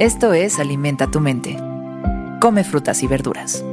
[0.00, 1.56] Esto es Alimenta tu mente.
[2.40, 3.64] Come frutas y verduras.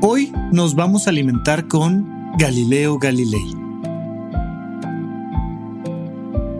[0.00, 3.54] Hoy nos vamos a alimentar con Galileo Galilei.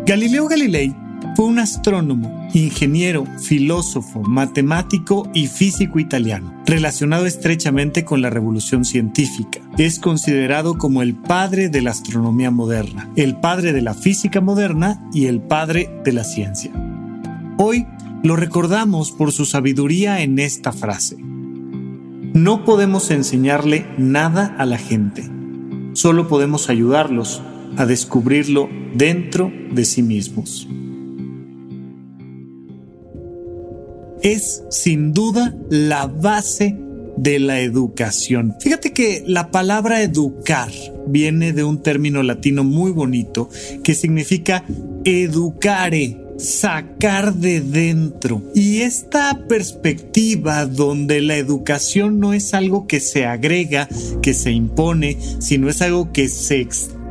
[0.05, 0.95] Galileo Galilei
[1.37, 9.61] fue un astrónomo, ingeniero, filósofo, matemático y físico italiano, relacionado estrechamente con la revolución científica.
[9.79, 15.03] Es considerado como el padre de la astronomía moderna, el padre de la física moderna
[15.15, 16.84] y el padre de la ciencia.
[17.57, 17.87] Hoy
[18.25, 21.17] lo recordamos por su sabiduría en esta frase.
[21.19, 25.23] No podemos enseñarle nada a la gente,
[25.93, 27.43] solo podemos ayudarlos
[27.77, 30.67] a descubrirlo dentro de sí mismos.
[34.23, 36.77] Es sin duda la base
[37.17, 38.55] de la educación.
[38.61, 40.73] Fíjate que la palabra educar
[41.07, 43.49] viene de un término latino muy bonito
[43.83, 44.65] que significa
[45.05, 48.43] educare, sacar de dentro.
[48.55, 53.89] Y esta perspectiva donde la educación no es algo que se agrega,
[54.23, 56.61] que se impone, sino es algo que se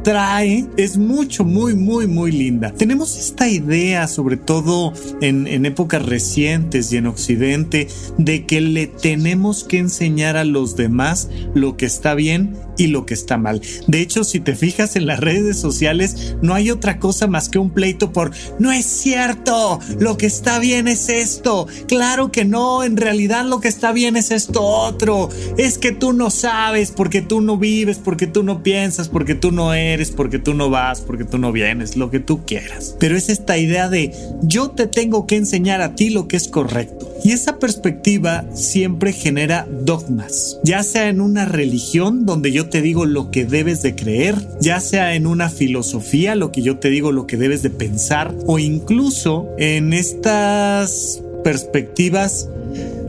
[0.03, 2.71] trae es mucho, muy, muy, muy linda.
[2.71, 7.87] Tenemos esta idea, sobre todo en, en épocas recientes y en Occidente,
[8.17, 13.05] de que le tenemos que enseñar a los demás lo que está bien y lo
[13.05, 13.61] que está mal.
[13.87, 17.59] De hecho, si te fijas en las redes sociales, no hay otra cosa más que
[17.59, 21.67] un pleito por no es cierto, lo que está bien es esto.
[21.87, 25.29] Claro que no, en realidad lo que está bien es esto otro.
[25.57, 29.51] Es que tú no sabes porque tú no vives, porque tú no piensas, porque tú
[29.51, 32.95] no eres, porque tú no vas, porque tú no vienes, lo que tú quieras.
[32.99, 36.47] Pero es esta idea de yo te tengo que enseñar a ti lo que es
[36.47, 37.09] correcto.
[37.23, 43.05] Y esa perspectiva siempre genera dogmas, ya sea en una religión donde yo te digo
[43.05, 47.13] lo que debes de creer, ya sea en una filosofía, lo que yo te digo
[47.13, 52.49] lo que debes de pensar, o incluso en estas perspectivas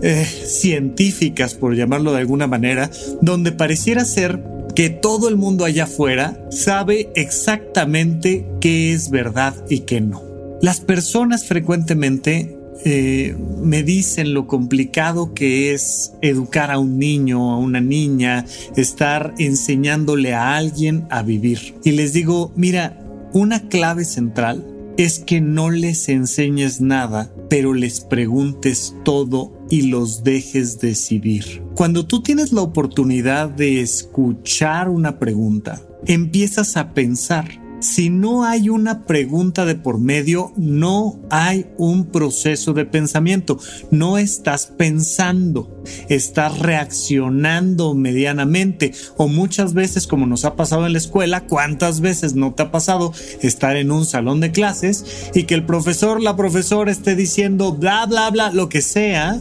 [0.02, 4.38] eh, científicas, por llamarlo de alguna manera, donde pareciera ser
[4.74, 10.22] que todo el mundo allá afuera sabe exactamente qué es verdad y qué no.
[10.60, 17.58] Las personas frecuentemente eh, me dicen lo complicado que es educar a un niño, a
[17.58, 18.44] una niña,
[18.76, 21.74] estar enseñándole a alguien a vivir.
[21.84, 22.98] Y les digo, mira,
[23.32, 24.64] una clave central
[24.96, 31.62] es que no les enseñes nada, pero les preguntes todo y los dejes decidir.
[31.74, 38.70] Cuando tú tienes la oportunidad de escuchar una pregunta, empiezas a pensar si no hay
[38.70, 43.58] una pregunta de por medio, no hay un proceso de pensamiento.
[43.90, 48.92] No estás pensando, estás reaccionando medianamente.
[49.16, 52.70] O muchas veces, como nos ha pasado en la escuela, ¿cuántas veces no te ha
[52.70, 53.12] pasado
[53.42, 58.06] estar en un salón de clases y que el profesor, la profesora esté diciendo bla,
[58.06, 59.40] bla, bla, lo que sea?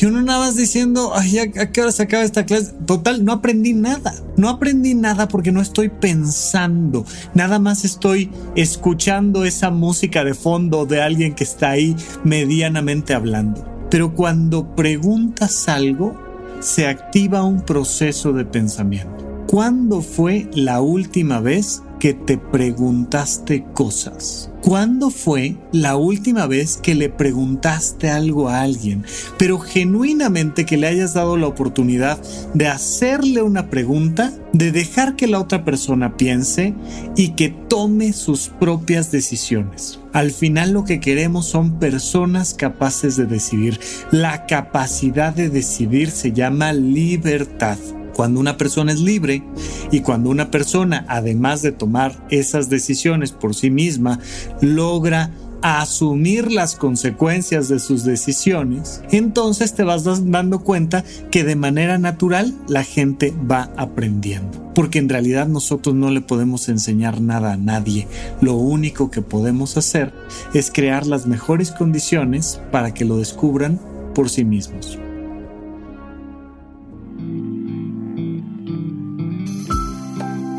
[0.00, 2.72] Y uno nada más diciendo, ay, ¿a qué hora se acaba esta clase?
[2.86, 4.14] Total, no aprendí nada.
[4.36, 7.04] No aprendí nada porque no estoy pensando.
[7.34, 13.64] Nada más estoy escuchando esa música de fondo de alguien que está ahí medianamente hablando.
[13.90, 16.18] Pero cuando preguntas algo,
[16.60, 19.44] se activa un proceso de pensamiento.
[19.46, 24.50] ¿Cuándo fue la última vez que te preguntaste cosas?
[24.60, 29.04] ¿Cuándo fue la última vez que le preguntaste algo a alguien,
[29.38, 32.20] pero genuinamente que le hayas dado la oportunidad
[32.54, 36.74] de hacerle una pregunta, de dejar que la otra persona piense
[37.14, 40.00] y que tome sus propias decisiones?
[40.12, 43.78] Al final lo que queremos son personas capaces de decidir.
[44.10, 47.78] La capacidad de decidir se llama libertad.
[48.14, 49.42] Cuando una persona es libre
[49.90, 54.18] y cuando una persona, además de tomar esas decisiones por sí misma,
[54.60, 55.30] logra
[55.62, 62.54] asumir las consecuencias de sus decisiones, entonces te vas dando cuenta que de manera natural
[62.68, 64.72] la gente va aprendiendo.
[64.74, 68.08] Porque en realidad nosotros no le podemos enseñar nada a nadie.
[68.40, 70.12] Lo único que podemos hacer
[70.54, 73.78] es crear las mejores condiciones para que lo descubran
[74.14, 74.98] por sí mismos.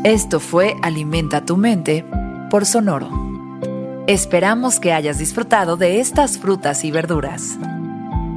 [0.04, 2.04] Esto fue Alimenta tu mente
[2.50, 3.08] por Sonoro.
[4.06, 7.58] Esperamos que hayas disfrutado de estas frutas y verduras.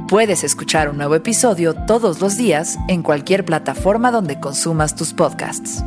[0.08, 5.84] Puedes escuchar un nuevo episodio todos los días en cualquier plataforma donde consumas tus podcasts.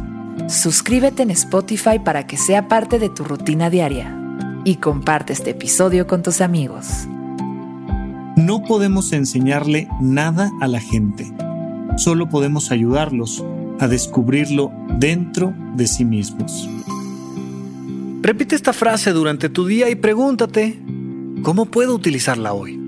[0.48, 4.16] Suscríbete en Spotify para que sea parte de tu rutina diaria
[4.64, 7.08] y comparte este episodio con tus amigos.
[8.36, 11.34] No podemos enseñarle nada a la gente,
[11.98, 13.44] solo podemos ayudarlos
[13.82, 16.70] a descubrirlo dentro de sí mismos.
[18.22, 20.80] Repite esta frase durante tu día y pregúntate,
[21.44, 22.81] ¿Cómo puedo utilizarla hoy?